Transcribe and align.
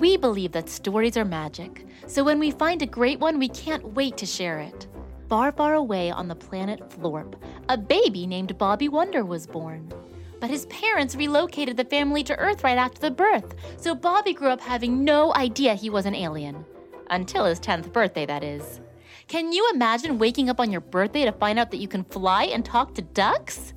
We 0.00 0.16
believe 0.16 0.52
that 0.52 0.70
stories 0.70 1.18
are 1.18 1.26
magic, 1.26 1.84
so 2.06 2.24
when 2.24 2.38
we 2.38 2.52
find 2.52 2.80
a 2.80 2.86
great 2.86 3.20
one, 3.20 3.38
we 3.38 3.48
can't 3.48 3.92
wait 3.92 4.16
to 4.16 4.24
share 4.24 4.58
it. 4.58 4.86
Far, 5.28 5.52
far 5.52 5.74
away 5.74 6.10
on 6.10 6.26
the 6.26 6.34
planet 6.34 6.80
Florp, 6.88 7.34
a 7.68 7.76
baby 7.76 8.26
named 8.26 8.56
Bobby 8.56 8.88
Wonder 8.88 9.26
was 9.26 9.46
born. 9.46 9.92
But 10.40 10.48
his 10.48 10.64
parents 10.66 11.16
relocated 11.16 11.76
the 11.76 11.84
family 11.84 12.24
to 12.24 12.38
Earth 12.38 12.64
right 12.64 12.78
after 12.78 12.98
the 12.98 13.10
birth, 13.10 13.54
so 13.76 13.94
Bobby 13.94 14.32
grew 14.32 14.48
up 14.48 14.62
having 14.62 15.04
no 15.04 15.34
idea 15.34 15.74
he 15.74 15.90
was 15.90 16.06
an 16.06 16.14
alien. 16.14 16.64
Until 17.10 17.44
his 17.44 17.60
10th 17.60 17.92
birthday, 17.92 18.24
that 18.24 18.42
is. 18.42 18.80
Can 19.28 19.52
you 19.52 19.70
imagine 19.74 20.18
waking 20.18 20.48
up 20.48 20.60
on 20.60 20.72
your 20.72 20.80
birthday 20.80 21.26
to 21.26 21.32
find 21.32 21.58
out 21.58 21.70
that 21.72 21.76
you 21.76 21.88
can 21.88 22.04
fly 22.04 22.44
and 22.44 22.64
talk 22.64 22.94
to 22.94 23.02
ducks? 23.02 23.74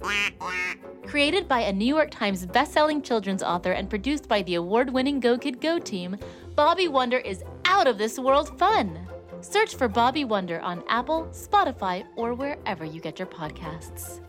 Created 1.05 1.47
by 1.47 1.61
a 1.61 1.73
New 1.73 1.85
York 1.85 2.09
Times 2.11 2.45
bestselling 2.45 3.03
children's 3.03 3.43
author 3.43 3.73
and 3.73 3.89
produced 3.89 4.27
by 4.27 4.41
the 4.43 4.55
award 4.55 4.89
winning 4.89 5.19
Go 5.19 5.37
Kid 5.37 5.59
Go 5.59 5.77
team, 5.77 6.17
Bobby 6.55 6.87
Wonder 6.87 7.17
is 7.17 7.43
out 7.65 7.87
of 7.87 7.97
this 7.97 8.17
world 8.17 8.57
fun. 8.57 9.07
Search 9.41 9.75
for 9.75 9.87
Bobby 9.87 10.23
Wonder 10.23 10.59
on 10.61 10.83
Apple, 10.87 11.27
Spotify, 11.31 12.05
or 12.15 12.33
wherever 12.33 12.85
you 12.85 13.01
get 13.01 13.19
your 13.19 13.27
podcasts. 13.27 14.21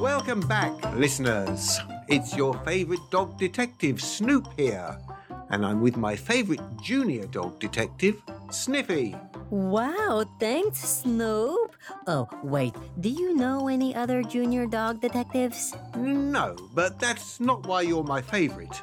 Welcome 0.00 0.40
back, 0.40 0.72
listeners. 0.94 1.78
It's 2.08 2.36
your 2.36 2.54
favorite 2.64 3.00
dog 3.10 3.38
detective, 3.38 4.02
Snoop, 4.02 4.48
here. 4.56 4.98
And 5.50 5.64
I'm 5.64 5.80
with 5.80 5.96
my 5.96 6.16
favorite 6.16 6.60
junior 6.82 7.26
dog 7.26 7.60
detective, 7.60 8.20
Sniffy. 8.50 9.14
Wow, 9.50 10.24
thanks, 10.40 10.78
Snoop. 10.78 11.76
Oh, 12.06 12.28
wait, 12.42 12.74
do 13.00 13.08
you 13.08 13.34
know 13.36 13.68
any 13.68 13.94
other 13.94 14.22
junior 14.22 14.66
dog 14.66 15.00
detectives? 15.00 15.74
No, 15.96 16.56
but 16.74 16.98
that's 16.98 17.38
not 17.38 17.64
why 17.66 17.82
you're 17.82 18.02
my 18.02 18.20
favorite. 18.20 18.82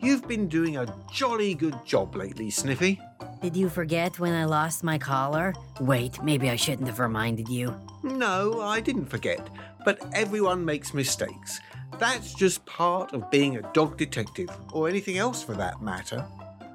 You've 0.00 0.28
been 0.28 0.48
doing 0.48 0.76
a 0.76 0.86
jolly 1.12 1.54
good 1.54 1.74
job 1.84 2.14
lately, 2.14 2.50
Sniffy. 2.50 3.00
Did 3.42 3.56
you 3.56 3.68
forget 3.68 4.18
when 4.20 4.34
I 4.34 4.44
lost 4.44 4.84
my 4.84 4.98
collar? 4.98 5.52
Wait, 5.80 6.22
maybe 6.22 6.48
I 6.48 6.56
shouldn't 6.56 6.88
have 6.88 7.00
reminded 7.00 7.48
you. 7.48 7.74
No, 8.02 8.60
I 8.60 8.80
didn't 8.80 9.06
forget, 9.06 9.48
but 9.84 9.98
everyone 10.14 10.64
makes 10.64 10.94
mistakes. 10.94 11.60
That's 11.98 12.34
just 12.34 12.64
part 12.66 13.12
of 13.12 13.30
being 13.30 13.56
a 13.56 13.72
dog 13.72 13.96
detective, 13.96 14.50
or 14.72 14.88
anything 14.88 15.18
else 15.18 15.42
for 15.42 15.54
that 15.54 15.82
matter. 15.82 16.20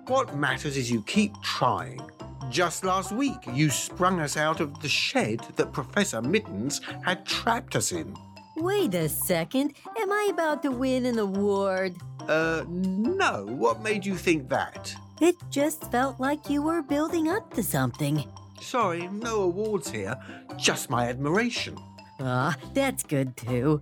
What 0.08 0.36
matters 0.36 0.76
is 0.76 0.92
you 0.92 1.04
keep 1.04 1.34
trying. 1.42 2.02
Just 2.50 2.84
last 2.84 3.12
week, 3.12 3.38
you 3.54 3.70
sprung 3.70 4.20
us 4.20 4.36
out 4.36 4.60
of 4.60 4.80
the 4.82 4.90
shed 4.90 5.42
that 5.56 5.72
Professor 5.72 6.22
Mittens 6.22 6.82
had 7.06 7.26
trapped 7.26 7.76
us 7.76 7.92
in. 7.92 8.16
Wait 8.58 8.94
a 8.96 9.08
second, 9.08 9.74
am 10.00 10.12
I 10.12 10.30
about 10.34 10.64
to 10.64 10.72
win 10.72 11.06
an 11.06 11.20
award? 11.20 11.96
Uh, 12.28 12.66
no, 12.68 13.46
what 13.46 13.82
made 13.82 14.06
you 14.06 14.16
think 14.16 14.50
that? 14.50 14.94
It 15.22 15.36
just 15.50 15.90
felt 15.92 16.20
like 16.20 16.50
you 16.50 16.62
were 16.62 16.82
building 16.82 17.30
up 17.30 17.54
to 17.54 17.64
something. 17.64 18.24
Sorry, 18.62 19.08
no 19.08 19.44
awards 19.44 19.92
here, 19.92 20.16
just 20.58 20.90
my 20.90 21.08
admiration. 21.08 21.78
Ah, 22.20 22.56
that's 22.74 23.04
good 23.04 23.38
too. 23.38 23.82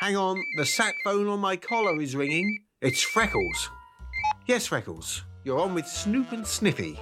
Hang 0.00 0.16
on, 0.16 0.42
the 0.56 0.66
sat 0.66 0.94
phone 1.04 1.28
on 1.28 1.38
my 1.38 1.56
collar 1.56 2.00
is 2.00 2.16
ringing. 2.16 2.64
It's 2.80 3.02
Freckles. 3.02 3.70
Yes, 4.46 4.66
Freckles, 4.66 5.22
you're 5.44 5.60
on 5.60 5.74
with 5.74 5.86
Snoop 5.86 6.32
and 6.32 6.46
Sniffy. 6.46 6.98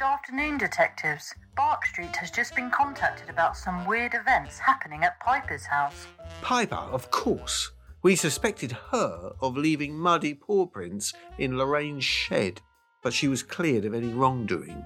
Good 0.00 0.06
afternoon, 0.06 0.56
detectives. 0.56 1.34
Bark 1.54 1.84
Street 1.84 2.16
has 2.16 2.30
just 2.30 2.56
been 2.56 2.70
contacted 2.70 3.28
about 3.28 3.54
some 3.54 3.84
weird 3.84 4.14
events 4.14 4.58
happening 4.58 5.04
at 5.04 5.20
Piper's 5.20 5.66
house. 5.66 6.06
Piper, 6.40 6.74
of 6.74 7.10
course. 7.10 7.70
We 8.00 8.16
suspected 8.16 8.72
her 8.92 9.32
of 9.42 9.58
leaving 9.58 9.98
muddy 9.98 10.32
paw 10.32 10.64
prints 10.64 11.12
in 11.36 11.58
Lorraine's 11.58 12.02
shed, 12.02 12.62
but 13.02 13.12
she 13.12 13.28
was 13.28 13.42
cleared 13.42 13.84
of 13.84 13.92
any 13.92 14.06
wrongdoing. 14.06 14.82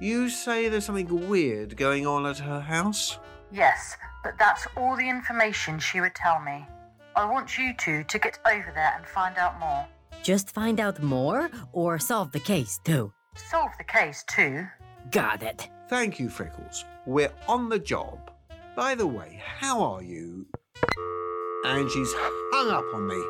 You 0.00 0.28
say 0.28 0.68
there's 0.68 0.86
something 0.86 1.28
weird 1.28 1.76
going 1.76 2.04
on 2.04 2.26
at 2.26 2.38
her 2.38 2.58
house? 2.58 3.20
Yes, 3.52 3.96
but 4.24 4.36
that's 4.36 4.66
all 4.76 4.96
the 4.96 5.08
information 5.08 5.78
she 5.78 6.00
would 6.00 6.16
tell 6.16 6.40
me. 6.40 6.66
I 7.14 7.30
want 7.30 7.56
you 7.56 7.72
two 7.72 8.02
to 8.02 8.18
get 8.18 8.40
over 8.44 8.72
there 8.74 8.94
and 8.96 9.06
find 9.06 9.38
out 9.38 9.60
more. 9.60 9.86
Just 10.24 10.50
find 10.50 10.80
out 10.80 11.00
more 11.00 11.50
or 11.72 12.00
solve 12.00 12.32
the 12.32 12.40
case 12.40 12.80
too. 12.84 13.12
Solve 13.36 13.72
the 13.78 13.84
case, 13.84 14.24
too. 14.28 14.66
Got 15.10 15.42
it. 15.42 15.68
Thank 15.88 16.18
you, 16.18 16.28
Freckles. 16.28 16.84
We're 17.06 17.32
on 17.48 17.68
the 17.68 17.78
job. 17.78 18.30
By 18.74 18.94
the 18.94 19.06
way, 19.06 19.40
how 19.44 19.82
are 19.82 20.02
you? 20.02 20.46
And 21.64 21.90
she's 21.90 22.12
hung 22.14 22.70
up 22.70 22.84
on 22.94 23.06
me. 23.06 23.22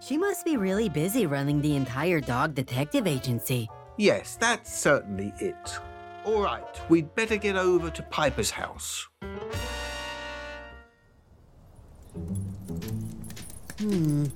She 0.00 0.16
must 0.16 0.44
be 0.44 0.56
really 0.56 0.88
busy 0.88 1.26
running 1.26 1.60
the 1.60 1.76
entire 1.76 2.20
dog 2.20 2.54
detective 2.54 3.06
agency. 3.06 3.68
Yes, 3.96 4.36
that's 4.36 4.72
certainly 4.72 5.32
it. 5.40 5.78
All 6.24 6.42
right, 6.42 6.90
we'd 6.90 7.14
better 7.14 7.36
get 7.36 7.56
over 7.56 7.90
to 7.90 8.02
Piper's 8.02 8.50
house. 8.50 9.06
Hmm. 13.78 14.26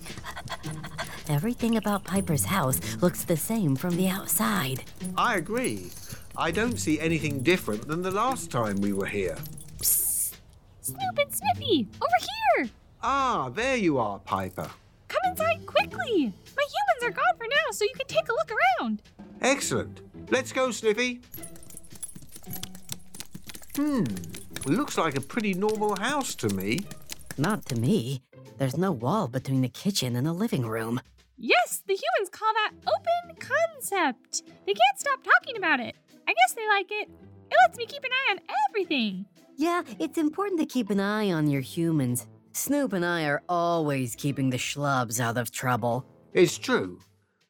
Everything 1.31 1.77
about 1.77 2.03
Piper's 2.03 2.45
house 2.45 2.81
looks 3.01 3.23
the 3.23 3.37
same 3.37 3.77
from 3.77 3.97
the 3.97 4.09
outside. 4.09 4.83
I 5.17 5.37
agree. 5.37 5.93
I 6.37 6.51
don't 6.51 6.77
see 6.77 6.99
anything 6.99 7.45
different 7.45 7.87
than 7.87 8.03
the 8.03 8.11
last 8.11 8.51
time 8.51 8.81
we 8.81 8.93
were 8.93 9.07
here. 9.07 9.37
Psst! 9.79 10.35
Snoop 10.81 11.19
and 11.19 11.33
Sniffy, 11.33 11.87
over 12.03 12.27
here! 12.59 12.71
Ah, 13.01 13.49
there 13.49 13.77
you 13.77 13.99
are, 13.99 14.19
Piper. 14.19 14.69
Come 15.07 15.21
inside 15.31 15.65
quickly! 15.67 16.33
My 16.57 16.67
humans 16.75 17.03
are 17.05 17.11
gone 17.13 17.37
for 17.39 17.47
now, 17.47 17.71
so 17.71 17.85
you 17.85 17.95
can 17.97 18.09
take 18.09 18.29
a 18.29 18.33
look 18.33 18.51
around. 18.81 19.01
Excellent. 19.41 20.01
Let's 20.31 20.51
go, 20.51 20.73
Sniffy. 20.73 21.21
Hmm, 23.77 24.03
looks 24.67 24.99
like 24.99 25.17
a 25.17 25.21
pretty 25.21 25.55
normal 25.55 25.95
house 25.95 26.35
to 26.35 26.49
me. 26.49 26.81
Not 27.39 27.67
to 27.67 27.77
me. 27.77 28.23
There's 28.59 28.77
no 28.77 28.91
wall 28.91 29.29
between 29.29 29.63
the 29.63 29.69
kitchen 29.69 30.17
and 30.17 30.27
the 30.27 30.33
living 30.33 30.67
room. 30.67 31.01
Yes, 32.41 32.73
the 32.81 32.81
humans 32.81 32.85
call 32.85 32.93
that 32.93 33.27
open 33.27 33.37
concept. 33.37 34.43
They 34.67 34.75
can't 34.75 34.99
stop 34.99 35.23
talking 35.23 35.57
about 35.57 35.81
it. 35.81 35.97
I 36.29 36.33
guess 36.33 36.53
they 36.55 36.69
like 36.69 36.91
it. 36.91 37.09
It 37.51 37.57
lets 37.67 37.79
me 37.79 37.87
keep 37.87 38.05
an 38.05 38.11
eye 38.13 38.33
on 38.33 38.41
everything. 38.69 39.27
Yeah, 39.57 39.83
it's 39.99 40.19
important 40.19 40.61
to 40.61 40.67
keep 40.67 40.91
an 40.91 41.01
eye 41.01 41.33
on 41.33 41.49
your 41.49 41.61
humans. 41.61 42.27
Snoop 42.53 42.93
and 42.93 43.05
I 43.05 43.25
are 43.25 43.43
always 43.49 44.17
keeping 44.17 44.51
the 44.51 44.57
schlubs 44.57 45.21
out 45.21 45.37
of 45.37 45.51
trouble. 45.51 46.05
It's 46.33 46.59
true. 46.59 47.01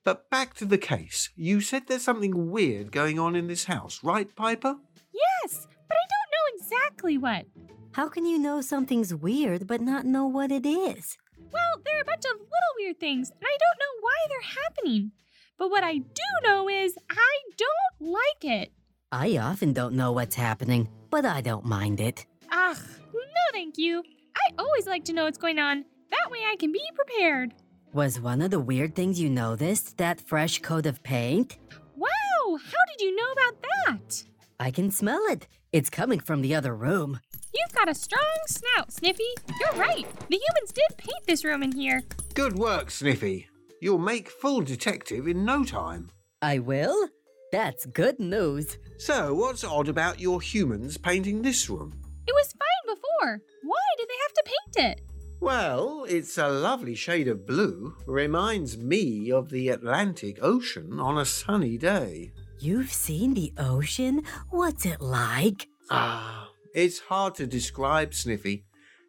But 0.04 0.30
back 0.30 0.54
to 0.54 0.64
the 0.64 0.78
case. 0.78 1.30
You 1.36 1.60
said 1.60 1.86
there's 1.86 2.02
something 2.02 2.50
weird 2.50 2.92
going 2.92 3.18
on 3.18 3.36
in 3.36 3.46
this 3.46 3.64
house, 3.64 4.00
right, 4.02 4.34
Piper? 4.34 4.76
Yes, 5.12 5.66
but 5.88 5.96
I 5.96 6.06
don't 6.08 6.30
know 6.32 6.64
exactly 6.64 7.18
what. 7.18 7.46
How 7.92 8.08
can 8.08 8.24
you 8.24 8.38
know 8.38 8.60
something's 8.60 9.14
weird 9.14 9.66
but 9.66 9.80
not 9.80 10.06
know 10.06 10.26
what 10.26 10.50
it 10.50 10.66
is? 10.66 11.18
Well, 11.53 11.83
there 11.84 11.99
are 11.99 12.03
a 12.03 12.05
bunch 12.05 12.25
of 12.25 12.38
little 12.38 12.75
weird 12.78 13.00
things, 13.00 13.31
and 13.31 13.43
I 13.43 13.56
don't 13.58 13.79
know 13.81 14.00
why 14.00 14.17
they're 14.29 14.62
happening. 14.64 15.12
But 15.58 15.70
what 15.70 15.85
I 15.85 15.99
do 15.99 16.23
know 16.44 16.69
is 16.69 16.94
I 17.11 17.38
don't 17.56 18.11
like 18.12 18.44
it. 18.44 18.73
I 19.12 19.37
often 19.38 19.73
don't 19.73 19.94
know 19.94 20.12
what's 20.12 20.37
happening, 20.37 20.88
but 21.11 21.25
I 21.25 21.41
don't 21.41 21.64
mind 21.64 22.00
it. 22.00 22.26
Ugh, 22.50 22.79
no 23.12 23.20
thank 23.52 23.76
you. 23.76 24.02
I 24.37 24.55
always 24.58 24.87
like 24.87 25.05
to 25.06 25.12
know 25.12 25.25
what's 25.25 25.38
going 25.38 25.58
on. 25.58 25.85
That 26.11 26.31
way 26.31 26.38
I 26.50 26.56
can 26.56 26.73
be 26.73 26.82
prepared. 26.94 27.55
Was 27.93 28.20
one 28.20 28.41
of 28.41 28.50
the 28.50 28.61
weird 28.61 28.94
things 28.94 29.20
you 29.20 29.29
noticed 29.29 29.99
that 29.99 30.20
fresh 30.20 30.61
coat 30.61 30.87
of 30.87 31.03
paint? 31.03 31.58
Wow, 31.96 32.08
how 32.56 32.85
did 32.88 33.00
you 33.00 33.17
know 33.17 33.32
about 33.32 33.62
that? 33.62 34.25
I 34.61 34.70
can 34.70 34.91
smell 34.91 35.23
it. 35.29 35.49
It's 35.73 35.91
coming 35.91 36.20
from 36.20 36.43
the 36.43 36.55
other 36.55 36.75
room. 36.75 37.20
You've 37.55 37.75
got 37.75 37.88
a 37.88 37.94
strong 37.94 38.38
snout, 38.47 38.93
Sniffy. 38.93 39.23
You're 39.58 39.81
right. 39.81 40.06
The 40.29 40.37
humans 40.37 40.73
did 40.73 40.97
paint 40.97 41.26
this 41.26 41.44
room 41.44 41.62
in 41.62 41.73
here. 41.73 42.02
Good 42.35 42.56
work, 42.56 42.91
Sniffy. 42.91 43.49
You'll 43.81 43.99
make 43.99 44.29
full 44.31 44.61
detective 44.61 45.26
in 45.26 45.44
no 45.44 45.64
time. 45.64 46.11
I 46.43 46.58
will? 46.58 47.08
That's 47.52 47.87
good 47.87 48.20
news. 48.20 48.79
So, 48.99 49.35
what's 49.35 49.64
odd 49.64 49.88
about 49.88 50.20
your 50.20 50.41
humans 50.41 50.97
painting 50.97 51.43
this 51.43 51.69
room? 51.69 51.94
It 52.26 52.32
was 52.32 52.52
fine 52.52 52.94
before. 52.94 53.43
Why 53.62 53.79
did 53.99 54.08
they 54.08 54.14
have 54.23 54.32
to 54.35 54.43
paint 54.44 54.93
it? 54.93 55.00
Well, 55.41 56.05
it's 56.08 56.37
a 56.38 56.49
lovely 56.49 56.94
shade 56.94 57.26
of 57.26 57.46
blue. 57.46 57.96
Reminds 58.06 58.76
me 58.76 59.32
of 59.32 59.49
the 59.49 59.70
Atlantic 59.70 60.38
Ocean 60.43 61.00
on 61.00 61.19
a 61.19 61.25
sunny 61.25 61.79
day. 61.79 62.32
You've 62.61 62.93
seen 62.93 63.35
the 63.35 63.53
ocean? 63.58 64.23
What's 64.50 64.85
it 64.85 65.00
like? 65.00 65.67
Ah, 65.91 66.39
it's 66.75 66.99
hard 67.00 67.34
to 67.37 67.46
describe, 67.46 68.14
Sniffy. 68.14 68.64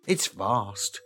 It's 0.07 0.27
vast 0.27 0.99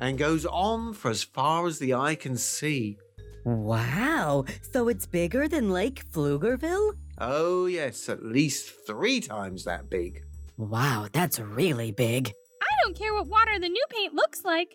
and 0.00 0.18
goes 0.18 0.44
on 0.46 0.92
for 0.94 1.10
as 1.10 1.22
far 1.22 1.66
as 1.66 1.78
the 1.78 1.94
eye 1.94 2.14
can 2.14 2.36
see. 2.36 2.98
Wow, 3.44 4.44
so 4.72 4.88
it's 4.88 5.06
bigger 5.06 5.48
than 5.48 5.70
Lake 5.70 6.04
Pflugerville? 6.10 6.96
Oh, 7.18 7.66
yes, 7.66 8.08
at 8.08 8.24
least 8.24 8.72
three 8.86 9.20
times 9.20 9.64
that 9.64 9.90
big. 9.90 10.22
Wow, 10.56 11.08
that's 11.12 11.40
really 11.40 11.92
big. 11.92 12.32
I 12.60 12.66
don't 12.84 12.96
care 12.96 13.14
what 13.14 13.28
water 13.28 13.58
the 13.58 13.68
new 13.68 13.84
paint 13.90 14.14
looks 14.14 14.44
like. 14.44 14.74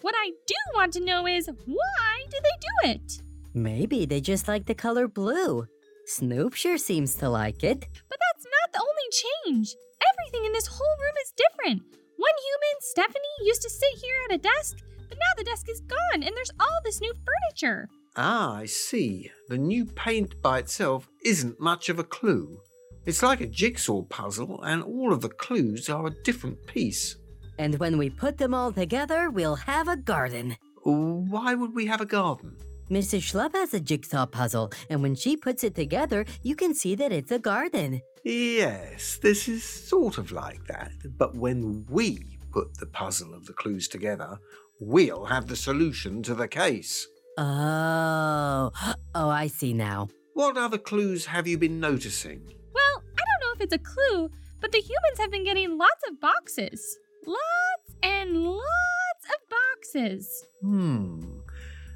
What 0.00 0.14
I 0.16 0.30
do 0.46 0.54
want 0.74 0.92
to 0.94 1.04
know 1.04 1.26
is 1.26 1.48
why 1.66 2.24
do 2.30 2.38
they 2.42 2.58
do 2.60 2.92
it? 2.92 3.22
Maybe 3.54 4.06
they 4.06 4.20
just 4.20 4.46
like 4.48 4.66
the 4.66 4.74
color 4.74 5.08
blue. 5.08 5.66
Snoop 6.06 6.54
sure 6.54 6.78
seems 6.78 7.14
to 7.16 7.28
like 7.28 7.64
it. 7.64 7.80
But 7.80 8.18
that's 8.32 8.46
not 8.46 8.72
the 8.72 8.80
only 8.80 9.54
change. 9.54 9.74
Everything 10.02 10.46
in 10.46 10.52
this 10.52 10.66
whole 10.66 10.96
room 11.00 11.14
is 11.22 11.32
different. 11.36 11.82
One 12.16 12.32
human, 12.46 12.80
Stephanie, 12.80 13.44
used 13.44 13.62
to 13.62 13.70
sit 13.70 13.94
here 14.02 14.14
at 14.28 14.34
a 14.34 14.38
desk, 14.38 14.78
but 15.08 15.18
now 15.18 15.32
the 15.36 15.44
desk 15.44 15.68
is 15.68 15.80
gone 15.80 16.22
and 16.22 16.36
there's 16.36 16.50
all 16.60 16.80
this 16.84 17.00
new 17.00 17.12
furniture. 17.12 17.88
Ah, 18.16 18.56
I 18.56 18.66
see. 18.66 19.30
The 19.48 19.58
new 19.58 19.84
paint 19.84 20.40
by 20.42 20.58
itself 20.58 21.08
isn't 21.24 21.60
much 21.60 21.88
of 21.88 21.98
a 21.98 22.04
clue. 22.04 22.60
It's 23.06 23.22
like 23.22 23.40
a 23.40 23.46
jigsaw 23.46 24.02
puzzle, 24.02 24.62
and 24.64 24.82
all 24.82 25.12
of 25.12 25.20
the 25.22 25.28
clues 25.28 25.88
are 25.88 26.08
a 26.08 26.22
different 26.24 26.66
piece. 26.66 27.16
And 27.58 27.78
when 27.78 27.96
we 27.96 28.10
put 28.10 28.36
them 28.36 28.52
all 28.52 28.72
together, 28.72 29.30
we'll 29.30 29.56
have 29.56 29.88
a 29.88 29.96
garden. 29.96 30.56
Why 30.82 31.54
would 31.54 31.74
we 31.74 31.86
have 31.86 32.00
a 32.00 32.06
garden? 32.06 32.56
Mrs. 32.90 33.20
Schlub 33.20 33.54
has 33.54 33.72
a 33.72 33.80
jigsaw 33.80 34.26
puzzle, 34.26 34.72
and 34.90 35.02
when 35.02 35.14
she 35.14 35.36
puts 35.36 35.64
it 35.64 35.74
together, 35.74 36.24
you 36.42 36.56
can 36.56 36.74
see 36.74 36.94
that 36.96 37.12
it's 37.12 37.30
a 37.30 37.38
garden. 37.38 38.00
Yes, 38.28 39.16
this 39.22 39.48
is 39.48 39.64
sort 39.64 40.18
of 40.18 40.32
like 40.32 40.66
that. 40.66 40.92
But 41.16 41.34
when 41.34 41.86
we 41.88 42.38
put 42.52 42.76
the 42.76 42.84
puzzle 42.84 43.32
of 43.32 43.46
the 43.46 43.54
clues 43.54 43.88
together, 43.88 44.38
we'll 44.80 45.24
have 45.24 45.46
the 45.46 45.56
solution 45.56 46.22
to 46.24 46.34
the 46.34 46.46
case. 46.46 47.06
Oh, 47.38 48.70
oh, 49.14 49.30
I 49.30 49.46
see 49.46 49.72
now. 49.72 50.10
What 50.34 50.58
other 50.58 50.76
clues 50.76 51.24
have 51.24 51.46
you 51.46 51.56
been 51.56 51.80
noticing? 51.80 52.42
Well, 52.74 53.02
I 53.18 53.22
don't 53.24 53.40
know 53.40 53.54
if 53.54 53.60
it's 53.62 53.74
a 53.74 53.78
clue, 53.78 54.30
but 54.60 54.72
the 54.72 54.78
humans 54.82 55.18
have 55.18 55.30
been 55.30 55.44
getting 55.44 55.78
lots 55.78 56.02
of 56.06 56.20
boxes. 56.20 56.98
Lots 57.26 57.96
and 58.02 58.44
lots 58.44 59.24
of 59.30 59.48
boxes. 59.48 60.44
Hmm, 60.60 61.22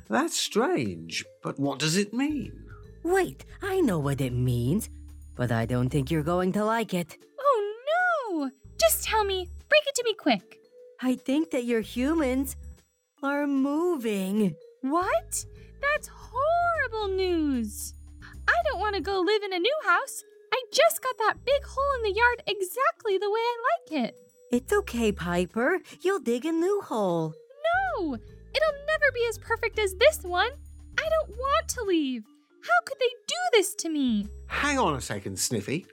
that's 0.08 0.40
strange, 0.40 1.26
but 1.43 1.61
what 1.61 1.79
does 1.79 1.99
it 1.99 2.14
mean? 2.14 2.64
Wait, 3.05 3.44
I 3.61 3.82
know 3.82 3.99
what 3.99 4.23
it 4.23 4.32
means, 4.32 4.88
but 5.34 5.52
I 5.52 5.67
don't 5.67 5.88
think 5.88 6.11
you're 6.11 6.23
going 6.23 6.52
to 6.52 6.64
like 6.64 6.94
it. 6.94 7.17
Oh 7.40 7.75
no! 7.93 8.50
Just 8.79 9.05
tell 9.05 9.25
me, 9.25 9.49
break 9.69 9.82
it 9.87 9.94
to 9.96 10.05
me 10.05 10.14
quick. 10.14 10.58
I 11.00 11.14
think 11.14 11.50
that 11.50 11.64
your 11.64 11.81
humans 11.81 12.56
are 13.23 13.46
moving. 13.46 14.55
What? 14.82 15.44
That's 15.81 16.08
horrible 16.12 17.14
news. 17.14 17.94
I 18.49 18.55
don't 18.64 18.81
want 18.81 18.94
to 18.96 19.00
go 19.00 19.20
live 19.20 19.43
in 19.43 19.52
a 19.52 19.58
new 19.58 19.76
house. 19.84 20.25
I 20.52 20.62
just 20.73 21.02
got 21.02 21.17
that 21.19 21.44
big 21.44 21.64
hole 21.64 21.94
in 21.96 22.02
the 22.02 22.19
yard 22.19 22.43
exactly 22.46 23.19
the 23.19 23.31
way 23.31 23.40
I 23.40 23.56
like 23.73 24.05
it. 24.05 24.19
It's 24.50 24.73
okay, 24.73 25.12
Piper. 25.12 25.79
You'll 26.02 26.20
dig 26.20 26.44
a 26.44 26.52
new 26.52 26.82
hole. 26.82 27.34
No, 27.99 28.14
it'll 28.14 28.87
never 28.87 29.12
be 29.14 29.26
as 29.29 29.38
perfect 29.38 29.79
as 29.79 29.94
this 29.94 30.23
one. 30.23 30.50
I 30.99 31.08
don't 31.08 31.37
want 31.38 31.69
to 31.69 31.82
leave. 31.84 32.25
How 32.62 32.81
could 32.87 32.99
they 32.99 33.14
do 33.26 33.35
this 33.53 33.75
to 33.76 33.88
me? 33.88 34.29
Hang 34.47 34.79
on 34.79 34.94
a 34.94 35.00
second, 35.00 35.38
Sniffy. 35.38 35.87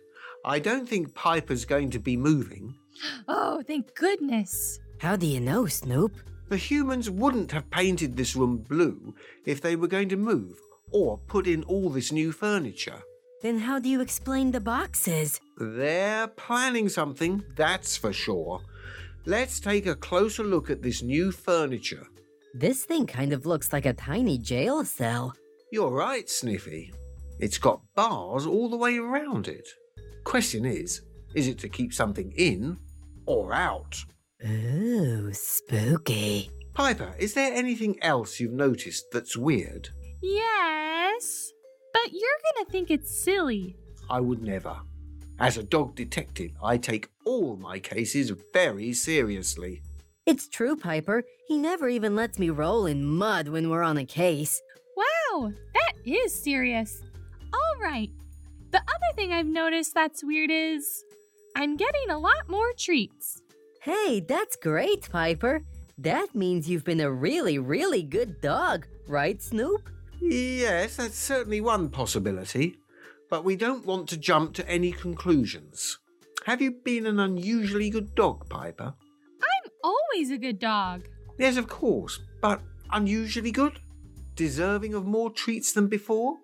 I 0.46 0.60
don't 0.60 0.88
think 0.88 1.14
Piper's 1.14 1.66
going 1.66 1.90
to 1.92 2.00
be 2.00 2.18
moving. 2.18 2.76
Oh, 3.28 3.62
thank 3.66 3.96
goodness. 3.96 4.80
How 5.00 5.16
do 5.16 5.26
you 5.26 5.40
know, 5.40 5.66
Snoop? 5.68 6.14
The 6.50 6.58
humans 6.58 7.10
wouldn't 7.10 7.52
have 7.52 7.70
painted 7.70 8.18
this 8.18 8.36
room 8.36 8.58
blue 8.58 9.14
if 9.46 9.62
they 9.62 9.76
were 9.76 9.88
going 9.88 10.10
to 10.10 10.18
move 10.18 10.60
or 10.92 11.18
put 11.28 11.48
in 11.48 11.64
all 11.64 11.90
this 11.90 12.12
new 12.12 12.32
furniture. 12.32 13.02
Then 13.42 13.60
how 13.60 13.80
do 13.80 13.88
you 13.88 14.02
explain 14.02 14.52
the 14.52 14.60
boxes? 14.60 15.40
They're 15.58 16.28
planning 16.28 16.90
something, 16.90 17.44
that's 17.56 17.96
for 17.96 18.12
sure. 18.12 18.62
Let's 19.26 19.60
take 19.60 19.86
a 19.86 19.96
closer 19.96 20.44
look 20.44 20.70
at 20.70 20.82
this 20.82 21.02
new 21.02 21.32
furniture. 21.32 22.08
This 22.54 22.84
thing 22.84 23.06
kind 23.06 23.32
of 23.32 23.46
looks 23.46 23.72
like 23.72 23.86
a 23.86 23.94
tiny 23.94 24.38
jail 24.38 24.84
cell. 24.84 25.36
You're 25.72 25.92
right, 25.92 26.28
Sniffy. 26.28 26.92
It's 27.40 27.60
got 27.60 27.82
bars 27.96 28.46
all 28.46 28.70
the 28.70 28.78
way 28.78 28.98
around 28.98 29.48
it. 29.48 29.68
Question 30.24 30.66
is, 30.66 31.02
is 31.36 31.48
it 31.48 31.60
to 31.60 31.70
keep 31.70 31.94
something 31.94 32.34
in 32.36 32.78
or 33.26 33.54
out? 33.54 34.04
Ooh, 34.46 35.32
spooky. 35.32 36.50
Piper, 36.74 37.14
is 37.20 37.34
there 37.34 37.54
anything 37.54 38.02
else 38.02 38.40
you've 38.40 38.54
noticed 38.54 39.06
that's 39.12 39.38
weird? 39.38 39.90
Yes, 40.24 41.52
but 41.94 42.12
you're 42.14 42.56
gonna 42.56 42.70
think 42.70 42.90
it's 42.90 43.24
silly. 43.24 43.76
I 44.10 44.20
would 44.22 44.42
never. 44.42 44.76
As 45.40 45.58
a 45.58 45.64
dog 45.64 45.96
detective, 45.96 46.52
I 46.64 46.78
take 46.78 47.10
all 47.26 47.58
my 47.58 47.80
cases 47.80 48.32
very 48.54 48.92
seriously. 48.94 49.82
It's 50.26 50.50
true, 50.50 50.76
Piper. 50.76 51.24
He 51.48 51.58
never 51.58 51.90
even 51.90 52.16
lets 52.16 52.40
me 52.40 52.50
roll 52.50 52.86
in 52.86 53.06
mud 53.06 53.48
when 53.48 53.70
we're 53.70 53.84
on 53.84 53.98
a 53.98 54.06
case. 54.06 54.62
Wow, 55.32 55.52
that 55.74 55.94
is 56.06 56.34
serious. 56.34 57.02
All 57.54 57.82
right. 57.82 58.10
The 58.72 58.80
other 58.80 59.16
thing 59.16 59.34
I've 59.34 59.46
noticed 59.46 59.94
that's 59.94 60.24
weird 60.24 60.52
is 60.52 61.04
I'm 61.56 61.78
getting 61.78 62.10
a 62.10 62.20
lot 62.20 62.48
more 62.50 62.72
treats. 62.78 63.42
Hey, 63.82 64.20
that's 64.20 64.56
great, 64.56 65.10
Piper. 65.10 65.64
That 65.98 66.36
means 66.36 66.70
you've 66.70 66.84
been 66.84 67.02
a 67.02 67.12
really, 67.12 67.60
really 67.60 68.04
good 68.04 68.42
dog, 68.42 68.88
right, 69.08 69.42
Snoop? 69.42 69.90
Yes, 70.22 70.98
that's 70.98 71.18
certainly 71.18 71.62
one 71.62 71.90
possibility, 71.90 72.78
but 73.30 73.44
we 73.44 73.56
don't 73.56 73.86
want 73.86 74.08
to 74.10 74.18
jump 74.18 74.54
to 74.56 74.70
any 74.70 74.92
conclusions. 74.92 75.98
Have 76.46 76.62
you 76.62 76.72
been 76.72 77.06
an 77.06 77.20
unusually 77.20 77.90
good 77.90 78.16
dog, 78.16 78.48
Piper? 78.50 78.94
I'm 79.42 79.72
always 79.84 80.32
a 80.32 80.38
good 80.38 80.60
dog. 80.60 81.08
Yes, 81.38 81.58
of 81.58 81.68
course, 81.68 82.20
but 82.42 82.62
unusually 82.92 83.52
good? 83.52 83.80
Deserving 84.40 84.94
of 84.94 85.06
more 85.06 85.30
treats 85.30 85.74
than 85.74 85.90
before? 85.90 86.38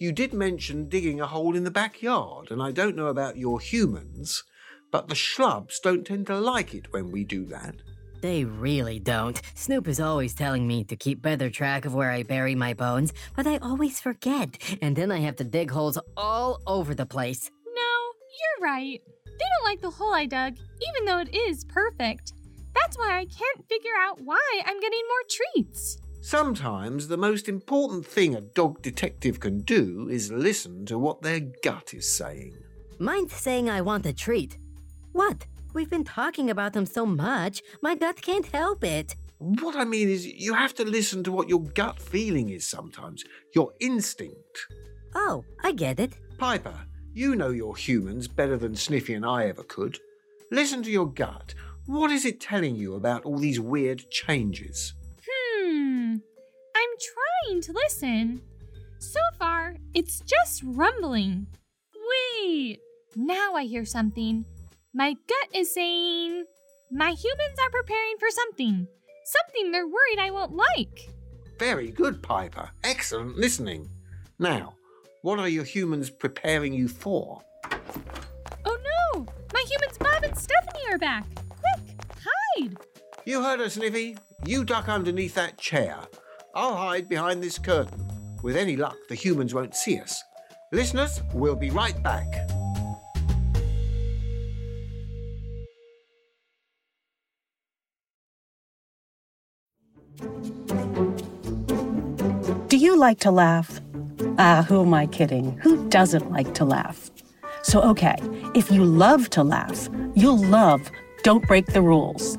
You 0.00 0.10
did 0.10 0.32
mention 0.32 0.88
digging 0.88 1.20
a 1.20 1.26
hole 1.26 1.54
in 1.54 1.64
the 1.64 1.70
backyard, 1.70 2.50
and 2.50 2.62
I 2.62 2.72
don't 2.72 2.96
know 2.96 3.08
about 3.08 3.36
your 3.36 3.60
humans, 3.60 4.42
but 4.90 5.08
the 5.08 5.14
schlubs 5.14 5.74
don't 5.82 6.06
tend 6.06 6.28
to 6.28 6.40
like 6.40 6.72
it 6.72 6.94
when 6.94 7.12
we 7.12 7.24
do 7.24 7.44
that. 7.44 7.74
They 8.22 8.44
really 8.44 8.98
don't. 8.98 9.38
Snoop 9.54 9.86
is 9.86 10.00
always 10.00 10.32
telling 10.32 10.66
me 10.66 10.82
to 10.84 10.96
keep 10.96 11.20
better 11.20 11.50
track 11.50 11.84
of 11.84 11.94
where 11.94 12.10
I 12.10 12.22
bury 12.22 12.54
my 12.54 12.72
bones, 12.72 13.12
but 13.36 13.46
I 13.46 13.58
always 13.58 14.00
forget, 14.00 14.56
and 14.80 14.96
then 14.96 15.12
I 15.12 15.18
have 15.18 15.36
to 15.36 15.44
dig 15.44 15.70
holes 15.70 15.98
all 16.16 16.62
over 16.66 16.94
the 16.94 17.04
place. 17.04 17.50
No, 17.66 17.82
you're 18.40 18.64
right. 18.64 19.02
They 19.26 19.44
don't 19.58 19.70
like 19.70 19.82
the 19.82 19.90
hole 19.90 20.14
I 20.14 20.24
dug, 20.24 20.54
even 20.56 21.04
though 21.04 21.18
it 21.18 21.34
is 21.34 21.64
perfect. 21.64 22.32
That's 22.74 22.96
why 22.96 23.18
I 23.18 23.26
can't 23.26 23.68
figure 23.68 23.96
out 24.00 24.22
why 24.22 24.62
I'm 24.64 24.80
getting 24.80 25.02
more 25.06 25.62
treats. 25.62 25.98
Sometimes 26.26 27.06
the 27.06 27.16
most 27.16 27.48
important 27.48 28.04
thing 28.04 28.34
a 28.34 28.40
dog 28.40 28.82
detective 28.82 29.38
can 29.38 29.60
do 29.60 30.08
is 30.10 30.32
listen 30.32 30.84
to 30.86 30.98
what 30.98 31.22
their 31.22 31.38
gut 31.62 31.94
is 31.94 32.12
saying. 32.12 32.52
Mine's 32.98 33.32
saying 33.32 33.70
I 33.70 33.80
want 33.80 34.06
a 34.06 34.12
treat. 34.12 34.58
What? 35.12 35.46
We've 35.72 35.88
been 35.88 36.02
talking 36.02 36.50
about 36.50 36.72
them 36.72 36.84
so 36.84 37.06
much, 37.06 37.62
my 37.80 37.94
gut 37.94 38.20
can't 38.20 38.46
help 38.46 38.82
it. 38.82 39.14
What 39.38 39.76
I 39.76 39.84
mean 39.84 40.08
is, 40.08 40.26
you 40.26 40.52
have 40.52 40.74
to 40.74 40.84
listen 40.84 41.22
to 41.22 41.30
what 41.30 41.48
your 41.48 41.62
gut 41.62 42.00
feeling 42.00 42.48
is 42.48 42.66
sometimes, 42.66 43.22
your 43.54 43.72
instinct. 43.78 44.66
Oh, 45.14 45.44
I 45.62 45.70
get 45.70 46.00
it. 46.00 46.14
Piper, 46.38 46.74
you 47.14 47.36
know 47.36 47.50
your 47.50 47.76
humans 47.76 48.26
better 48.26 48.56
than 48.56 48.74
Sniffy 48.74 49.14
and 49.14 49.24
I 49.24 49.46
ever 49.46 49.62
could. 49.62 50.00
Listen 50.50 50.82
to 50.82 50.90
your 50.90 51.06
gut. 51.06 51.54
What 51.86 52.10
is 52.10 52.24
it 52.24 52.40
telling 52.40 52.74
you 52.74 52.96
about 52.96 53.24
all 53.24 53.38
these 53.38 53.60
weird 53.60 54.10
changes? 54.10 54.92
Trying 56.98 57.60
to 57.62 57.72
listen. 57.72 58.40
So 58.98 59.20
far, 59.38 59.76
it's 59.94 60.20
just 60.20 60.62
rumbling. 60.64 61.46
Wait. 62.42 62.80
Now 63.14 63.54
I 63.54 63.64
hear 63.64 63.84
something. 63.84 64.44
My 64.94 65.12
gut 65.12 65.48
is 65.54 65.74
saying 65.74 66.44
my 66.90 67.10
humans 67.10 67.58
are 67.62 67.70
preparing 67.70 68.14
for 68.18 68.30
something. 68.30 68.86
Something 69.24 69.72
they're 69.72 69.86
worried 69.86 70.18
I 70.18 70.30
won't 70.30 70.54
like. 70.54 71.10
Very 71.58 71.90
good, 71.90 72.22
Piper. 72.22 72.70
Excellent 72.84 73.36
listening. 73.36 73.90
Now, 74.38 74.74
what 75.22 75.38
are 75.38 75.48
your 75.48 75.64
humans 75.64 76.10
preparing 76.10 76.72
you 76.72 76.88
for? 76.88 77.40
Oh 78.64 78.78
no! 79.14 79.26
My 79.52 79.64
humans 79.68 79.98
Bob 79.98 80.22
and 80.22 80.36
Stephanie 80.38 80.84
are 80.90 80.98
back. 80.98 81.26
Quick, 81.48 82.00
hide! 82.24 82.76
You 83.24 83.42
heard 83.42 83.60
her, 83.60 83.68
Sniffy. 83.68 84.16
You 84.44 84.64
duck 84.64 84.88
underneath 84.88 85.34
that 85.34 85.58
chair. 85.58 85.96
I'll 86.56 86.74
hide 86.74 87.06
behind 87.06 87.42
this 87.42 87.58
curtain. 87.58 88.02
With 88.42 88.56
any 88.56 88.76
luck, 88.76 88.96
the 89.10 89.14
humans 89.14 89.52
won't 89.52 89.74
see 89.74 90.00
us. 90.00 90.24
Listeners, 90.72 91.20
we'll 91.34 91.54
be 91.54 91.68
right 91.68 92.02
back. 92.02 92.48
Do 102.68 102.78
you 102.78 102.96
like 102.96 103.20
to 103.20 103.30
laugh? 103.30 103.78
Ah, 104.38 104.64
who 104.66 104.80
am 104.80 104.94
I 104.94 105.06
kidding? 105.08 105.58
Who 105.58 105.86
doesn't 105.90 106.30
like 106.30 106.54
to 106.54 106.64
laugh? 106.64 107.10
So, 107.64 107.82
okay, 107.82 108.16
if 108.54 108.70
you 108.70 108.82
love 108.82 109.28
to 109.30 109.42
laugh, 109.42 109.90
you'll 110.14 110.42
love 110.42 110.90
Don't 111.22 111.46
Break 111.46 111.66
the 111.66 111.82
Rules. 111.82 112.38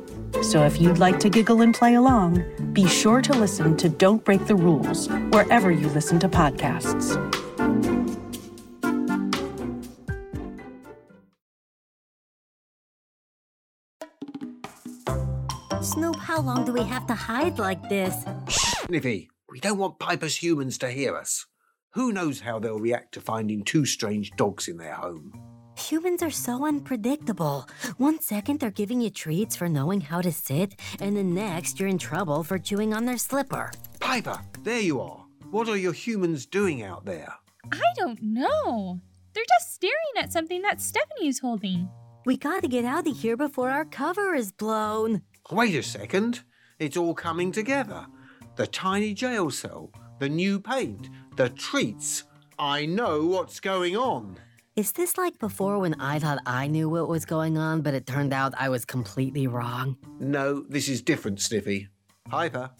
So 0.41 0.65
if 0.65 0.81
you'd 0.81 0.97
like 0.97 1.19
to 1.19 1.29
giggle 1.29 1.61
and 1.61 1.73
play 1.73 1.93
along, 1.93 2.43
be 2.73 2.87
sure 2.87 3.21
to 3.21 3.33
listen 3.33 3.77
to 3.77 3.87
Don't 3.87 4.25
Break 4.25 4.47
the 4.47 4.55
Rules 4.55 5.07
wherever 5.29 5.71
you 5.71 5.87
listen 5.89 6.19
to 6.19 6.27
podcasts. 6.27 7.11
Snoop, 15.83 16.15
how 16.15 16.41
long 16.41 16.65
do 16.65 16.73
we 16.73 16.83
have 16.83 17.05
to 17.07 17.13
hide 17.13 17.59
like 17.59 17.87
this? 17.87 18.25
Sniffy, 18.49 19.29
we 19.49 19.59
don't 19.59 19.77
want 19.77 19.99
Piper's 19.99 20.41
humans 20.41 20.77
to 20.79 20.89
hear 20.89 21.15
us. 21.15 21.45
Who 21.93 22.11
knows 22.11 22.41
how 22.41 22.59
they'll 22.59 22.79
react 22.79 23.13
to 23.13 23.21
finding 23.21 23.63
two 23.63 23.85
strange 23.85 24.31
dogs 24.37 24.67
in 24.67 24.77
their 24.77 24.95
home? 24.95 25.50
Humans 25.75 26.21
are 26.21 26.31
so 26.31 26.65
unpredictable. 26.65 27.67
One 27.97 28.19
second 28.19 28.59
they're 28.59 28.71
giving 28.71 29.01
you 29.01 29.09
treats 29.09 29.55
for 29.55 29.69
knowing 29.69 30.01
how 30.01 30.21
to 30.21 30.31
sit, 30.31 30.79
and 30.99 31.15
the 31.15 31.23
next 31.23 31.79
you're 31.79 31.89
in 31.89 31.97
trouble 31.97 32.43
for 32.43 32.57
chewing 32.57 32.93
on 32.93 33.05
their 33.05 33.17
slipper. 33.17 33.71
Piper, 33.99 34.39
there 34.63 34.79
you 34.79 35.01
are. 35.01 35.25
What 35.49 35.67
are 35.69 35.77
your 35.77 35.93
humans 35.93 36.45
doing 36.45 36.83
out 36.83 37.05
there? 37.05 37.33
I 37.71 37.81
don't 37.95 38.21
know. 38.21 38.99
They're 39.33 39.43
just 39.59 39.73
staring 39.73 39.95
at 40.17 40.31
something 40.31 40.61
that 40.61 40.81
Stephanie 40.81 41.27
is 41.27 41.39
holding. 41.39 41.89
We 42.25 42.37
gotta 42.37 42.67
get 42.67 42.85
out 42.85 43.07
of 43.07 43.17
here 43.17 43.37
before 43.37 43.69
our 43.69 43.85
cover 43.85 44.35
is 44.35 44.51
blown. 44.51 45.21
Wait 45.51 45.75
a 45.75 45.83
second. 45.83 46.41
It's 46.79 46.97
all 46.97 47.13
coming 47.13 47.51
together. 47.51 48.05
The 48.55 48.67
tiny 48.67 49.13
jail 49.13 49.49
cell, 49.49 49.91
the 50.19 50.29
new 50.29 50.59
paint, 50.59 51.09
the 51.35 51.49
treats. 51.49 52.23
I 52.59 52.85
know 52.85 53.25
what's 53.25 53.59
going 53.59 53.95
on. 53.95 54.37
Is 54.77 54.93
this 54.93 55.17
like 55.17 55.37
before 55.37 55.79
when 55.79 55.99
I 55.99 56.17
thought 56.17 56.39
I 56.45 56.67
knew 56.67 56.87
what 56.87 57.09
was 57.09 57.25
going 57.25 57.57
on, 57.57 57.81
but 57.81 57.93
it 57.93 58.07
turned 58.07 58.31
out 58.31 58.53
I 58.57 58.69
was 58.69 58.85
completely 58.85 59.45
wrong? 59.45 59.97
No, 60.17 60.61
this 60.69 60.87
is 60.87 61.01
different, 61.01 61.41
Sniffy. 61.41 61.89
Piper, 62.29 62.71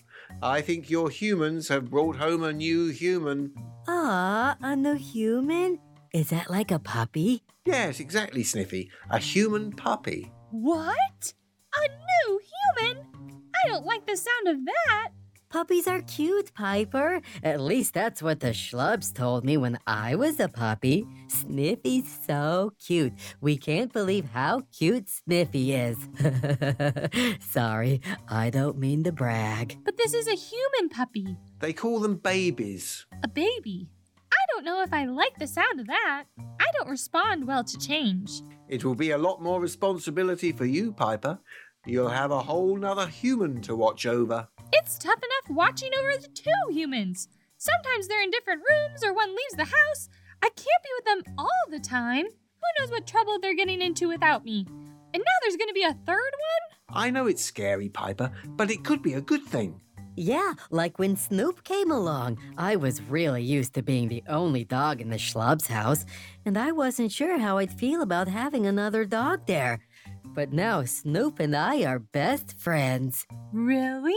I 0.42 0.62
think 0.62 0.90
your 0.90 1.10
humans 1.10 1.68
have 1.68 1.90
brought 1.90 2.16
home 2.16 2.44
a 2.44 2.54
new 2.54 2.88
human. 2.88 3.54
Ah, 3.90 4.56
a 4.62 4.74
new 4.74 4.94
human? 4.94 5.80
Is 6.14 6.30
that 6.30 6.50
like 6.50 6.72
a 6.72 6.80
puppy? 6.80 7.44
Yes, 7.66 8.00
exactly, 8.00 8.44
Sniffy. 8.44 8.90
A 9.10 9.20
human 9.20 9.74
puppy. 9.74 10.32
What? 10.52 11.34
A 11.76 11.88
new 11.90 12.40
human? 12.78 13.06
I 13.54 13.68
don't 13.68 13.86
like 13.86 14.06
the 14.06 14.16
sound 14.16 14.48
of 14.48 14.66
that. 14.66 15.10
Puppies 15.52 15.86
are 15.86 16.02
cute, 16.04 16.54
Piper. 16.54 17.22
At 17.44 17.60
least 17.60 17.94
that's 17.94 18.24
what 18.24 18.40
the 18.40 18.52
schlubs 18.52 19.14
told 19.14 19.44
me 19.44 19.58
when 19.58 19.78
I 19.86 20.16
was 20.16 20.40
a 20.40 20.48
puppy. 20.48 21.06
Sniffy's 21.28 22.08
so 22.26 22.72
cute. 22.80 23.12
We 23.42 23.58
can't 23.58 23.92
believe 23.92 24.30
how 24.30 24.62
cute 24.72 25.10
Sniffy 25.10 25.74
is. 25.74 25.98
Sorry, 27.42 28.00
I 28.30 28.50
don't 28.50 28.78
mean 28.78 29.04
to 29.04 29.12
brag. 29.12 29.78
But 29.84 29.98
this 29.98 30.14
is 30.14 30.26
a 30.28 30.36
human 30.36 30.88
puppy. 30.88 31.36
They 31.60 31.74
call 31.74 32.00
them 32.00 32.16
babies. 32.16 33.06
A 33.22 33.28
baby. 33.28 33.90
I 34.32 34.38
don't 34.54 34.64
know 34.64 34.82
if 34.84 34.94
I 34.94 35.04
like 35.04 35.38
the 35.38 35.48
sound 35.48 35.82
of 35.82 35.88
that. 35.88 36.24
I 36.40 36.66
don't 36.78 36.90
respond 36.90 37.46
well 37.46 37.66
to 37.66 37.78
change. 37.78 38.42
It 38.70 38.86
will 38.86 38.96
be 38.96 39.12
a 39.12 39.18
lot 39.18 39.42
more 39.42 39.60
responsibility 39.60 40.54
for 40.54 40.64
you, 40.64 40.94
Piper. 40.94 41.40
You'll 41.86 42.08
have 42.08 42.32
a 42.32 42.40
whole 42.40 42.78
nother 42.78 43.08
human 43.08 43.60
to 43.64 43.76
watch 43.76 44.06
over. 44.06 44.48
It's 44.74 44.98
tough 44.98 45.20
enough 45.20 45.56
watching 45.58 45.92
over 46.00 46.18
the 46.18 46.28
two 46.30 46.52
humans. 46.74 47.28
Sometimes 47.58 48.08
they're 48.08 48.24
in 48.24 48.32
different 48.32 48.62
rooms 48.70 49.04
or 49.04 49.14
one 49.14 49.30
leaves 49.30 49.56
the 49.58 49.66
house. 49.66 50.10
I 50.42 50.48
can't 50.48 50.58
be 50.58 50.90
with 50.98 51.26
them 51.26 51.36
all 51.38 51.50
the 51.70 51.80
time. 51.80 52.26
Who 52.26 52.80
knows 52.80 52.92
what 52.92 53.06
trouble 53.06 53.38
they're 53.40 53.56
getting 53.56 53.82
into 53.82 54.08
without 54.08 54.46
me? 54.46 54.66
And 55.14 55.22
now 55.22 55.38
there's 55.42 55.58
going 55.58 55.68
to 55.68 55.74
be 55.74 55.84
a 55.84 55.98
third 56.06 56.18
one? 56.18 56.98
I 56.98 57.10
know 57.10 57.28
it's 57.28 57.44
scary, 57.44 57.90
Piper, 57.90 58.32
but 58.48 58.72
it 58.72 58.84
could 58.84 59.02
be 59.02 59.14
a 59.14 59.22
good 59.22 59.44
thing. 59.46 59.82
Yeah, 60.16 60.54
like 60.70 61.00
when 61.00 61.16
Snoop 61.16 61.64
came 61.64 61.90
along. 61.90 62.38
I 62.58 62.76
was 62.76 63.02
really 63.04 63.44
used 63.44 63.74
to 63.76 63.82
being 63.82 64.10
the 64.10 64.24
only 64.28 64.66
dog 64.66 65.00
in 65.00 65.10
the 65.10 65.18
schlub's 65.18 65.68
house, 65.68 66.06
and 66.46 66.58
I 66.58 66.74
wasn't 66.74 67.12
sure 67.12 67.40
how 67.40 67.58
I'd 67.60 67.72
feel 67.72 68.02
about 68.02 68.28
having 68.28 68.66
another 68.66 69.06
dog 69.06 69.48
there. 69.48 69.80
But 70.26 70.52
now 70.52 70.84
Snoop 70.84 71.40
and 71.40 71.56
I 71.56 71.86
are 71.86 72.00
best 72.00 72.58
friends. 72.58 73.26
Really? 73.54 74.16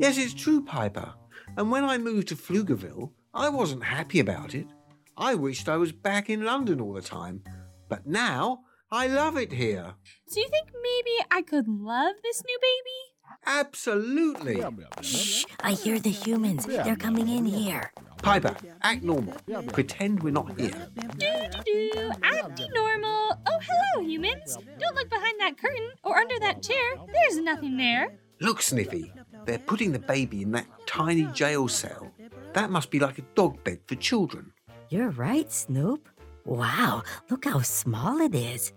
Yes, 0.00 0.16
it's 0.16 0.32
true, 0.32 0.64
Piper. 0.64 1.12
And 1.58 1.70
when 1.70 1.84
I 1.84 1.98
moved 1.98 2.28
to 2.28 2.34
Pflugerville, 2.34 3.10
I 3.34 3.50
wasn't 3.50 3.84
happy 3.84 4.18
about 4.18 4.54
it. 4.54 4.66
I 5.14 5.34
wished 5.34 5.68
I 5.68 5.76
was 5.76 5.92
back 5.92 6.30
in 6.30 6.42
London 6.42 6.80
all 6.80 6.94
the 6.94 7.02
time. 7.02 7.42
But 7.86 8.06
now, 8.06 8.60
I 8.90 9.08
love 9.08 9.36
it 9.36 9.52
here. 9.52 9.92
Do 10.32 10.40
you 10.40 10.48
think 10.48 10.68
maybe 10.72 11.26
I 11.30 11.42
could 11.42 11.68
love 11.68 12.14
this 12.22 12.42
new 12.46 12.58
baby? 12.62 13.00
Absolutely. 13.44 14.64
Shh, 15.02 15.44
I 15.60 15.72
hear 15.72 16.00
the 16.00 16.08
humans. 16.08 16.64
They're 16.64 16.96
coming 16.96 17.28
in 17.28 17.44
here. 17.44 17.92
Piper, 18.22 18.56
act 18.80 19.02
normal. 19.02 19.36
Pretend 19.68 20.22
we're 20.22 20.32
not 20.32 20.58
here. 20.58 20.88
Do 20.94 21.28
do 21.62 21.90
do, 21.92 22.10
Act 22.22 22.62
normal. 22.72 23.38
Oh, 23.46 23.60
hello, 23.68 24.06
humans. 24.06 24.56
Don't 24.78 24.96
look 24.96 25.10
behind 25.10 25.38
that 25.40 25.58
curtain 25.58 25.90
or 26.02 26.16
under 26.16 26.38
that 26.40 26.62
chair. 26.62 26.96
There's 27.12 27.36
nothing 27.36 27.76
there. 27.76 28.18
Look, 28.40 28.62
Sniffy. 28.62 29.12
They're 29.44 29.58
putting 29.58 29.92
the 29.92 29.98
baby 29.98 30.42
in 30.42 30.52
that 30.52 30.66
tiny 30.86 31.24
jail 31.34 31.68
cell. 31.68 32.10
That 32.54 32.70
must 32.70 32.90
be 32.90 32.98
like 32.98 33.18
a 33.18 33.24
dog 33.34 33.62
bed 33.64 33.80
for 33.86 33.96
children. 33.96 34.52
You're 34.88 35.10
right, 35.10 35.50
Snoop. 35.52 36.08
Wow, 36.44 37.02
look 37.28 37.44
how 37.44 37.60
small 37.60 38.20
it 38.20 38.34
is. 38.34 38.72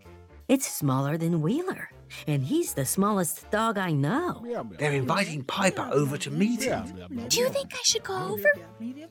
It's 0.50 0.68
smaller 0.68 1.18
than 1.18 1.42
Wheeler, 1.42 1.90
and 2.28 2.44
he's 2.44 2.74
the 2.74 2.86
smallest 2.86 3.50
dog 3.52 3.78
I 3.78 3.94
know. 3.94 4.46
They're 4.78 4.92
inviting 4.92 5.44
Piper 5.46 5.90
over 5.92 6.18
to 6.18 6.30
meet 6.30 6.64
him. 6.64 6.84
Do 7.30 7.40
you 7.40 7.50
think 7.50 7.74
I 7.74 7.80
should 7.84 8.04
go 8.04 8.18
over? 8.34 8.50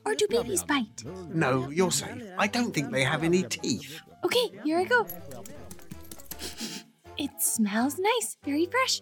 Or 0.04 0.14
do 0.14 0.26
babies 0.28 0.62
bite? 0.62 1.02
No, 1.32 1.70
you're 1.70 1.90
safe. 1.90 2.22
I 2.38 2.46
don't 2.46 2.74
think 2.74 2.92
they 2.92 3.04
have 3.04 3.24
any 3.24 3.42
teeth. 3.44 4.00
Okay, 4.24 4.50
here 4.62 4.78
I 4.78 4.84
go. 4.84 5.06
It 7.16 7.30
smells 7.40 7.98
nice, 7.98 8.36
very 8.44 8.66
fresh. 8.66 9.00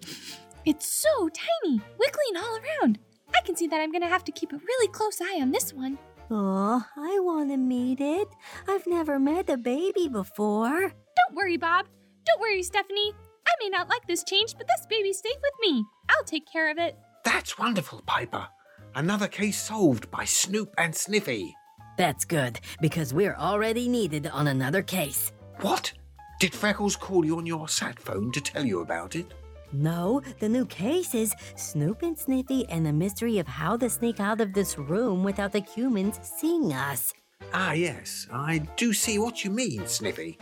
It's 0.66 0.86
so 0.86 1.28
tiny, 1.28 1.80
wiggling 1.98 2.36
all 2.36 2.58
around. 2.58 2.98
I 3.34 3.40
can 3.46 3.56
see 3.56 3.66
that 3.68 3.80
I'm 3.80 3.92
gonna 3.92 4.08
have 4.08 4.24
to 4.24 4.32
keep 4.32 4.52
a 4.52 4.58
really 4.58 4.88
close 4.88 5.20
eye 5.20 5.38
on 5.40 5.52
this 5.52 5.72
one. 5.72 5.98
Oh, 6.30 6.84
I 6.96 7.18
want 7.20 7.50
to 7.50 7.56
meet 7.56 8.00
it. 8.00 8.28
I've 8.68 8.86
never 8.86 9.18
met 9.18 9.48
a 9.50 9.56
baby 9.56 10.08
before. 10.08 10.78
Don't 10.80 11.34
worry, 11.34 11.56
Bob. 11.56 11.86
Don't 12.26 12.40
worry, 12.40 12.62
Stephanie. 12.62 13.14
I 13.48 13.52
may 13.60 13.68
not 13.68 13.88
like 13.88 14.06
this 14.06 14.22
change, 14.22 14.54
but 14.56 14.66
this 14.68 14.86
baby's 14.86 15.20
safe 15.20 15.38
with 15.42 15.54
me. 15.60 15.84
I'll 16.08 16.24
take 16.24 16.46
care 16.50 16.70
of 16.70 16.78
it. 16.78 16.96
That's 17.24 17.58
wonderful, 17.58 18.02
Piper. 18.06 18.46
Another 18.94 19.28
case 19.28 19.60
solved 19.60 20.10
by 20.10 20.24
Snoop 20.24 20.74
and 20.78 20.94
Sniffy. 20.94 21.54
That's 21.96 22.24
good, 22.24 22.60
because 22.80 23.12
we're 23.12 23.36
already 23.36 23.88
needed 23.88 24.26
on 24.28 24.48
another 24.48 24.82
case. 24.82 25.32
What? 25.60 25.92
Did 26.38 26.54
Freckles 26.54 26.96
call 26.96 27.24
you 27.24 27.38
on 27.38 27.46
your 27.46 27.68
sat 27.68 27.98
phone 27.98 28.30
to 28.32 28.40
tell 28.40 28.64
you 28.64 28.80
about 28.80 29.16
it? 29.16 29.32
No, 29.72 30.20
the 30.40 30.48
new 30.48 30.66
case 30.66 31.14
is 31.14 31.32
Snoop 31.54 32.02
and 32.02 32.18
Sniffy 32.18 32.68
and 32.68 32.84
the 32.84 32.92
mystery 32.92 33.38
of 33.38 33.46
how 33.46 33.76
to 33.76 33.88
sneak 33.88 34.18
out 34.18 34.40
of 34.40 34.52
this 34.52 34.76
room 34.76 35.22
without 35.22 35.52
the 35.52 35.60
humans 35.60 36.18
seeing 36.22 36.72
us. 36.72 37.14
Ah, 37.54 37.72
yes, 37.72 38.26
I 38.32 38.58
do 38.76 38.92
see 38.92 39.18
what 39.18 39.44
you 39.44 39.50
mean, 39.50 39.86
Sniffy. 39.86 40.38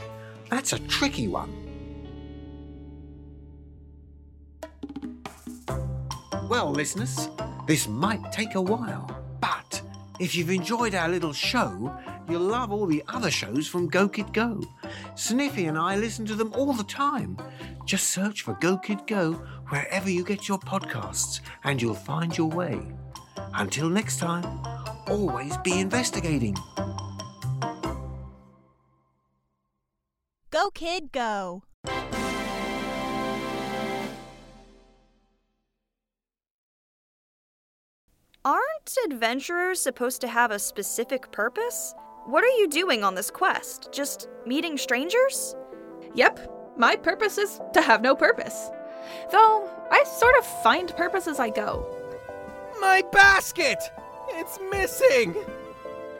That's 0.50 0.72
a 0.72 0.78
tricky 0.80 1.28
one. 1.28 1.52
Well, 6.48 6.72
listeners, 6.72 7.28
this 7.66 7.86
might 7.86 8.32
take 8.32 8.54
a 8.54 8.62
while, 8.62 9.14
but 9.40 9.82
if 10.18 10.34
you've 10.34 10.50
enjoyed 10.50 10.94
our 10.94 11.08
little 11.08 11.34
show, 11.34 11.94
you'll 12.30 12.40
love 12.40 12.72
all 12.72 12.86
the 12.86 13.04
other 13.08 13.30
shows 13.30 13.68
from 13.68 13.88
Go 13.88 14.08
Kid 14.08 14.32
Go. 14.32 14.62
Sniffy 15.14 15.66
and 15.66 15.78
I 15.78 15.96
listen 15.96 16.26
to 16.26 16.34
them 16.34 16.52
all 16.54 16.72
the 16.72 16.84
time. 16.84 17.36
Just 17.84 18.10
search 18.10 18.42
for 18.42 18.54
Go 18.60 18.76
Kid 18.76 19.06
Go 19.06 19.32
wherever 19.68 20.10
you 20.10 20.24
get 20.24 20.48
your 20.48 20.58
podcasts, 20.58 21.40
and 21.64 21.80
you'll 21.80 21.94
find 21.94 22.36
your 22.36 22.48
way. 22.50 22.80
Until 23.54 23.88
next 23.88 24.18
time, 24.18 24.44
always 25.06 25.56
be 25.58 25.80
investigating. 25.80 26.56
Go, 30.50 30.70
kid, 30.70 31.12
go. 31.12 31.62
Aren't 38.44 38.96
adventurers 39.04 39.80
supposed 39.80 40.22
to 40.22 40.28
have 40.28 40.50
a 40.50 40.58
specific 40.58 41.30
purpose? 41.32 41.94
What 42.28 42.44
are 42.44 42.58
you 42.58 42.68
doing 42.68 43.04
on 43.04 43.14
this 43.14 43.30
quest? 43.30 43.88
Just 43.90 44.28
meeting 44.44 44.76
strangers? 44.76 45.56
Yep, 46.14 46.74
my 46.76 46.94
purpose 46.94 47.38
is 47.38 47.58
to 47.72 47.80
have 47.80 48.02
no 48.02 48.14
purpose. 48.14 48.68
Though 49.32 49.66
I 49.90 50.04
sort 50.04 50.36
of 50.36 50.44
find 50.62 50.94
purpose 50.94 51.26
as 51.26 51.40
I 51.40 51.48
go. 51.48 51.86
My 52.82 53.02
basket! 53.12 53.78
It's 54.32 54.58
missing! 54.70 55.36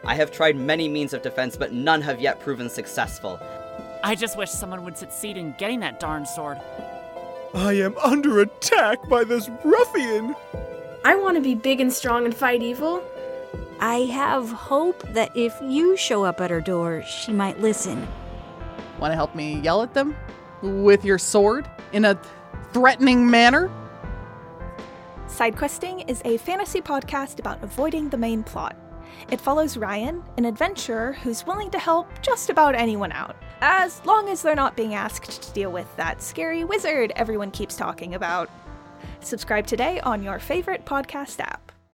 I 0.03 0.15
have 0.15 0.31
tried 0.31 0.55
many 0.55 0.89
means 0.89 1.13
of 1.13 1.21
defense, 1.21 1.55
but 1.55 1.73
none 1.73 2.01
have 2.01 2.19
yet 2.19 2.39
proven 2.39 2.71
successful. 2.71 3.39
I 4.03 4.15
just 4.15 4.35
wish 4.35 4.49
someone 4.49 4.83
would 4.85 4.97
succeed 4.97 5.37
in 5.37 5.53
getting 5.59 5.79
that 5.81 5.99
darn 5.99 6.25
sword. 6.25 6.57
I 7.53 7.73
am 7.73 7.95
under 7.99 8.39
attack 8.39 9.07
by 9.07 9.25
this 9.25 9.47
ruffian! 9.63 10.35
I 11.05 11.15
want 11.17 11.37
to 11.37 11.41
be 11.41 11.53
big 11.53 11.79
and 11.79 11.93
strong 11.93 12.25
and 12.25 12.35
fight 12.35 12.63
evil. 12.63 13.03
I 13.81 13.99
have 14.11 14.51
hope 14.51 15.01
that 15.13 15.31
if 15.37 15.55
you 15.61 15.95
show 15.95 16.25
up 16.25 16.41
at 16.41 16.51
her 16.51 16.59
door, 16.59 17.01
she 17.03 17.31
might 17.31 17.61
listen. 17.61 18.05
Want 18.99 19.11
to 19.11 19.15
help 19.15 19.35
me 19.35 19.59
yell 19.61 19.81
at 19.81 19.93
them? 19.93 20.17
With 20.61 21.05
your 21.05 21.17
sword? 21.17 21.69
In 21.93 22.03
a 22.03 22.19
threatening 22.73 23.29
manner? 23.29 23.71
Sidequesting 25.27 26.09
is 26.09 26.21
a 26.25 26.37
fantasy 26.39 26.81
podcast 26.81 27.39
about 27.39 27.63
avoiding 27.63 28.09
the 28.09 28.17
main 28.17 28.43
plot. 28.43 28.75
It 29.31 29.39
follows 29.39 29.77
Ryan, 29.77 30.23
an 30.37 30.43
adventurer 30.43 31.13
who's 31.13 31.47
willing 31.47 31.71
to 31.71 31.79
help 31.79 32.09
just 32.21 32.49
about 32.49 32.75
anyone 32.75 33.13
out, 33.13 33.37
as 33.61 34.03
long 34.05 34.27
as 34.27 34.41
they're 34.41 34.55
not 34.55 34.75
being 34.75 34.93
asked 34.93 35.41
to 35.41 35.53
deal 35.53 35.71
with 35.71 35.87
that 35.95 36.21
scary 36.21 36.65
wizard 36.65 37.13
everyone 37.15 37.51
keeps 37.51 37.77
talking 37.77 38.15
about. 38.15 38.49
Subscribe 39.21 39.65
today 39.65 40.01
on 40.01 40.21
your 40.21 40.39
favorite 40.39 40.85
podcast 40.85 41.39
app. 41.39 41.68